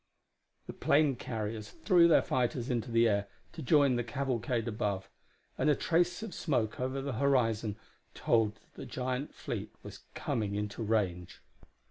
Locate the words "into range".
10.55-11.43